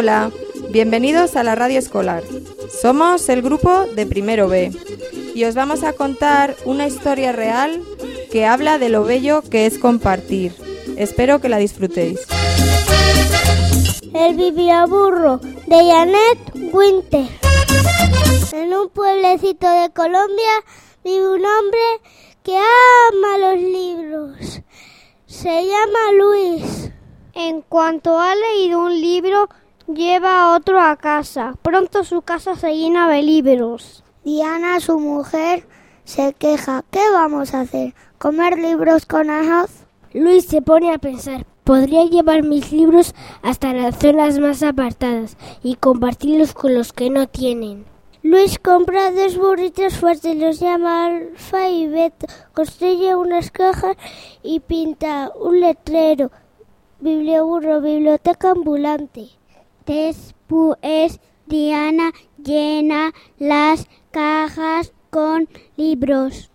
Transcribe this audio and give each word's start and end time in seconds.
Hola, 0.00 0.30
bienvenidos 0.70 1.34
a 1.34 1.42
la 1.42 1.56
radio 1.56 1.76
escolar. 1.76 2.22
Somos 2.70 3.28
el 3.28 3.42
grupo 3.42 3.84
de 3.96 4.06
Primero 4.06 4.46
B 4.46 4.70
y 5.34 5.42
os 5.42 5.56
vamos 5.56 5.82
a 5.82 5.92
contar 5.92 6.54
una 6.64 6.86
historia 6.86 7.32
real 7.32 7.82
que 8.30 8.46
habla 8.46 8.78
de 8.78 8.90
lo 8.90 9.02
bello 9.02 9.42
que 9.42 9.66
es 9.66 9.76
compartir. 9.76 10.54
Espero 10.96 11.40
que 11.40 11.48
la 11.48 11.56
disfrutéis. 11.56 12.20
El 14.14 14.36
biblioburro 14.36 15.38
de 15.66 15.76
Janet 15.76 16.72
Winter. 16.72 17.26
En 18.52 18.72
un 18.74 18.90
pueblecito 18.90 19.68
de 19.68 19.90
Colombia 19.90 20.62
vive 21.02 21.28
un 21.28 21.44
hombre 21.44 21.80
que 22.44 22.56
ama 22.56 23.38
los 23.38 23.60
libros. 23.60 24.62
Se 25.26 25.64
llama 25.66 26.12
Luis. 26.16 26.92
En 27.40 27.62
cuanto 27.62 28.18
ha 28.18 28.34
leído 28.34 28.80
un 28.80 29.00
libro, 29.00 29.27
lleva 29.88 30.54
otro 30.54 30.80
a 30.80 30.96
casa. 30.96 31.54
Pronto 31.62 32.04
su 32.04 32.22
casa 32.22 32.56
se 32.56 32.76
llena 32.76 33.08
de 33.08 33.22
libros. 33.22 34.04
Diana, 34.24 34.80
su 34.80 34.98
mujer, 34.98 35.66
se 36.04 36.34
queja. 36.34 36.84
¿Qué 36.90 37.00
vamos 37.12 37.54
a 37.54 37.60
hacer? 37.60 37.94
¿Comer 38.18 38.58
libros 38.58 39.06
con 39.06 39.30
arroz? 39.30 39.70
Luis 40.12 40.46
se 40.46 40.62
pone 40.62 40.92
a 40.92 40.98
pensar. 40.98 41.46
Podría 41.64 42.04
llevar 42.04 42.42
mis 42.44 42.72
libros 42.72 43.14
hasta 43.42 43.72
las 43.74 43.98
zonas 43.98 44.38
más 44.38 44.62
apartadas 44.62 45.36
y 45.62 45.74
compartirlos 45.76 46.54
con 46.54 46.74
los 46.74 46.92
que 46.92 47.10
no 47.10 47.26
tienen. 47.26 47.84
Luis 48.22 48.58
compra 48.58 49.12
dos 49.12 49.38
burritos 49.38 49.96
fuertes, 49.96 50.36
los 50.36 50.60
llama 50.60 51.06
Alfa 51.06 51.68
y 51.68 51.86
Beto, 51.86 52.26
construye 52.52 53.14
unas 53.14 53.50
cajas 53.50 53.96
y 54.42 54.60
pinta 54.60 55.30
un 55.38 55.60
letrero. 55.60 56.30
Biblioburro, 57.00 57.80
biblioteca 57.80 58.50
ambulante. 58.50 59.28
Después 59.88 61.18
Diana 61.46 62.12
llena 62.36 63.14
las 63.38 63.88
cajas 64.10 64.92
con 65.08 65.48
libros. 65.78 66.50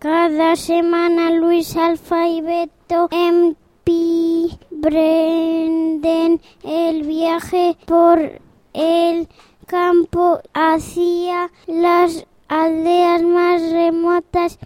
Cada 0.00 0.56
semana 0.56 1.30
Luis, 1.30 1.76
Alfa 1.76 2.26
y 2.26 2.40
Beto 2.40 3.08
emprenden 3.12 3.60
el 6.64 7.04
viaje 7.04 7.76
por 7.86 8.40
el 8.72 9.28
campo 9.66 10.40
hacia 10.52 11.52
las 11.68 12.26
aldeas 12.48 13.22
más 13.22 13.70
remotas 13.70 14.58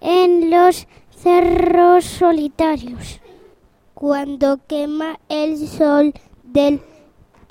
en 0.00 0.48
los 0.48 0.88
cerros 1.10 2.06
solitarios. 2.06 3.20
Cuando 3.92 4.58
quema 4.66 5.20
el 5.28 5.68
sol 5.68 6.14
del 6.42 6.80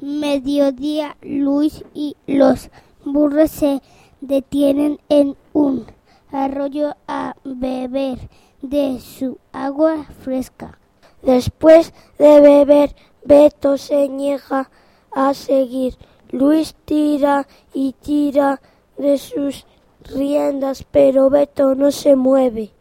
mediodía, 0.01 1.17
Luis 1.21 1.83
y 1.93 2.15
los 2.27 2.69
burros 3.05 3.51
se 3.51 3.81
detienen 4.21 4.99
en 5.09 5.35
un 5.53 5.85
arroyo 6.31 6.95
a 7.07 7.35
beber 7.43 8.29
de 8.61 8.99
su 8.99 9.37
agua 9.51 10.05
fresca. 10.21 10.79
Después 11.21 11.93
de 12.17 12.39
beber, 12.39 12.95
Beto 13.23 13.77
se 13.77 14.07
niega 14.07 14.69
a 15.11 15.33
seguir. 15.33 15.97
Luis 16.31 16.75
tira 16.85 17.47
y 17.73 17.93
tira 17.93 18.61
de 18.97 19.17
sus 19.17 19.65
riendas, 20.03 20.85
pero 20.89 21.29
Beto 21.29 21.75
no 21.75 21.91
se 21.91 22.15
mueve. 22.15 22.71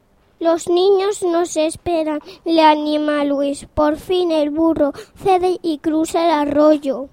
Los 0.40 0.68
niños 0.68 1.22
nos 1.22 1.56
esperan, 1.56 2.20
le 2.44 2.62
anima 2.62 3.24
Luis. 3.24 3.66
Por 3.74 3.96
fin 3.96 4.30
el 4.30 4.50
burro 4.50 4.92
cede 5.16 5.58
y 5.62 5.78
cruza 5.78 6.24
el 6.24 6.30
arroyo. 6.30 7.08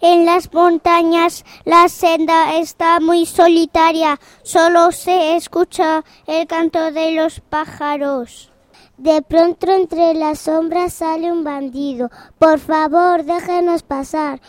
En 0.00 0.24
las 0.24 0.52
montañas 0.52 1.44
la 1.64 1.88
senda 1.88 2.56
está 2.56 3.00
muy 3.00 3.26
solitaria, 3.26 4.20
solo 4.42 4.92
se 4.92 5.36
escucha 5.36 6.04
el 6.26 6.46
canto 6.46 6.92
de 6.92 7.12
los 7.12 7.40
pájaros. 7.40 8.50
De 8.96 9.22
pronto 9.22 9.70
entre 9.70 10.14
las 10.14 10.40
sombras 10.40 10.94
sale 10.94 11.30
un 11.30 11.44
bandido. 11.44 12.10
Por 12.38 12.58
favor, 12.58 13.24
déjenos 13.24 13.82
pasar. 13.82 14.40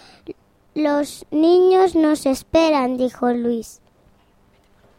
Los 0.74 1.26
niños 1.32 1.96
nos 1.96 2.26
esperan, 2.26 2.98
dijo 2.98 3.30
Luis. 3.32 3.82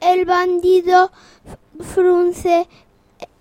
El 0.00 0.25
bandido 0.25 1.10
frunce 1.80 2.69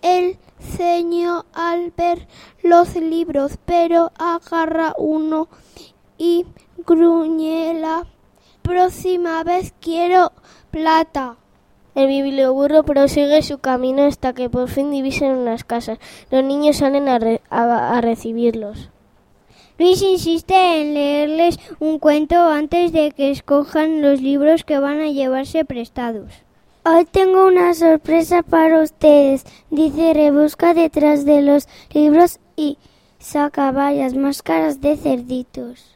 el 0.01 0.37
ceño 0.59 1.45
al 1.53 1.91
ver 1.95 2.27
los 2.63 2.95
libros, 2.95 3.57
pero 3.65 4.11
agarra 4.17 4.93
uno 4.97 5.47
y 6.17 6.45
gruñe 6.85 7.73
la 7.73 8.07
próxima 8.61 9.43
vez 9.43 9.73
quiero 9.79 10.31
plata. 10.71 11.37
El 11.95 12.07
biblioburro 12.07 12.83
prosigue 12.83 13.41
su 13.41 13.57
camino 13.57 14.03
hasta 14.03 14.33
que 14.33 14.49
por 14.49 14.69
fin 14.69 14.91
divisan 14.91 15.37
unas 15.37 15.63
casas. 15.63 15.97
Los 16.29 16.43
niños 16.43 16.77
salen 16.77 17.09
a 17.09 18.01
recibirlos. 18.01 18.89
Luis 19.79 20.01
insiste 20.01 20.81
en 20.81 20.93
leerles 20.93 21.57
un 21.79 21.99
cuento 21.99 22.35
antes 22.35 22.91
de 22.91 23.11
que 23.11 23.31
escojan 23.31 24.01
los 24.01 24.21
libros 24.21 24.65
que 24.65 24.77
van 24.77 24.99
a 24.99 25.07
llevarse 25.07 25.63
prestados. 25.63 26.43
Hoy 26.91 27.05
tengo 27.05 27.45
una 27.45 27.75
sorpresa 27.75 28.41
para 28.41 28.81
ustedes, 28.81 29.45
dice 29.69 30.11
Rebusca 30.11 30.73
detrás 30.73 31.23
de 31.23 31.43
los 31.43 31.67
libros 31.93 32.39
y 32.55 32.79
saca 33.19 33.71
varias 33.71 34.15
máscaras 34.15 34.81
de 34.81 34.97
cerditos. 34.97 35.95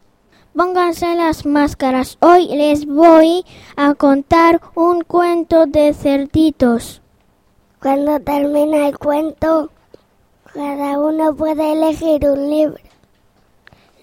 Pónganse 0.55 1.15
las 1.15 1.47
máscaras. 1.47 2.19
Hoy 2.21 2.47
les 2.47 2.85
voy 2.85 3.43
a 3.75 3.95
contar 3.95 4.61
un 4.75 5.01
cuento 5.01 5.65
de 5.65 5.95
cerditos. 5.95 7.01
Cuando 7.81 8.19
termina 8.19 8.87
el 8.87 8.99
cuento, 8.99 9.71
cada 10.53 10.99
uno 10.99 11.35
puede 11.35 11.71
elegir 11.71 12.29
un 12.29 12.51
libro. 12.51 12.83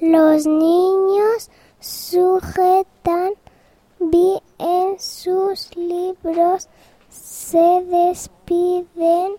Los 0.01 0.45
niños 0.45 1.51
sujetan 1.79 3.35
bien 4.01 4.99
sus 4.99 5.75
libros, 5.77 6.69
se 7.09 7.85
despiden 7.85 9.35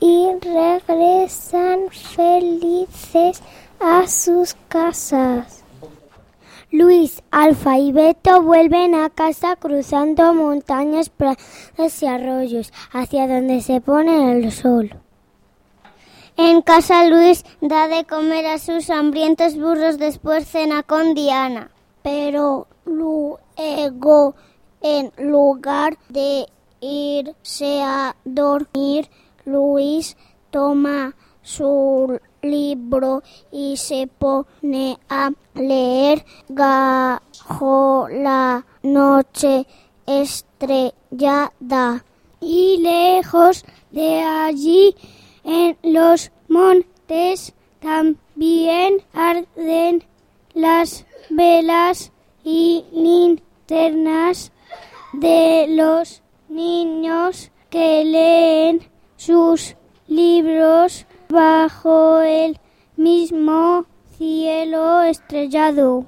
y 0.00 0.28
regresan 0.40 1.90
felices 1.90 3.42
a 3.78 4.06
sus 4.06 4.54
casas. 4.68 5.64
Luis, 6.72 7.22
Alfa 7.30 7.78
y 7.78 7.90
Beto 7.90 8.42
vuelven 8.42 8.94
a 8.94 9.10
casa 9.10 9.56
cruzando 9.56 10.32
montañas, 10.34 11.08
prados 11.08 12.02
y 12.02 12.06
arroyos, 12.06 12.72
hacia 12.92 13.26
donde 13.26 13.60
se 13.60 13.80
pone 13.80 14.32
el 14.32 14.52
sol. 14.52 14.90
En 16.36 16.62
casa 16.62 17.06
Luis 17.06 17.44
da 17.60 17.88
de 17.88 18.04
comer 18.04 18.46
a 18.46 18.58
sus 18.58 18.88
hambrientos 18.88 19.58
burros, 19.58 19.98
después 19.98 20.46
cena 20.46 20.84
con 20.84 21.14
Diana. 21.14 21.70
Pero 22.02 22.66
luego, 22.84 24.34
en 24.80 25.12
lugar 25.18 25.98
de 26.08 26.46
irse 26.80 27.82
a 27.82 28.16
dormir, 28.24 29.08
Luis 29.44 30.16
toma 30.50 31.14
su 31.42 32.18
libro 32.42 33.22
y 33.50 33.76
se 33.76 34.06
pone 34.06 34.98
a 35.08 35.30
leer 35.54 36.24
bajo 36.48 38.08
la 38.10 38.64
noche 38.82 39.66
estrellada. 40.06 42.04
Y 42.40 42.78
lejos 42.78 43.64
de 43.90 44.22
allí, 44.22 44.96
en 45.44 45.76
los 45.82 46.32
montes, 46.48 47.52
también 47.80 49.02
arden 49.12 50.04
las 50.54 51.06
velas 51.28 52.12
y 52.44 52.84
linternas 52.92 54.52
de 55.12 55.66
los 55.68 56.22
niños 56.48 57.50
que 57.68 58.04
leen 58.04 58.82
sus 59.16 59.76
libros 60.08 61.06
bajo 61.28 62.20
el 62.20 62.58
mismo 62.96 63.86
cielo 64.18 65.02
estrellado. 65.02 66.04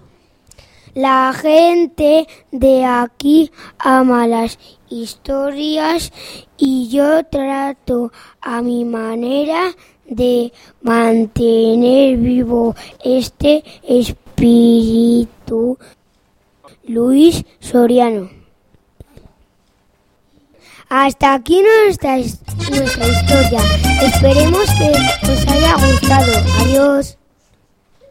La 0.95 1.33
gente 1.33 2.27
de 2.51 2.85
aquí 2.85 3.51
ama 3.79 4.27
las 4.27 4.59
historias 4.91 6.13
y 6.59 6.89
yo 6.91 7.25
trato 7.25 8.13
a 8.43 8.61
mi 8.61 8.85
manera 8.85 9.75
de 10.05 10.53
mantener 10.83 12.19
vivo 12.19 12.75
este 13.03 13.65
espíritu. 14.33 15.79
Luis 16.89 17.45
Soriano. 17.61 18.31
Hasta 20.89 21.35
aquí 21.35 21.63
nuestra, 21.63 22.17
nuestra 22.17 23.09
historia. 23.09 23.61
Esperemos 24.03 24.69
que 24.75 25.31
os 25.31 25.49
haya 25.49 25.75
gustado. 25.77 26.33
Adiós. 26.61 27.19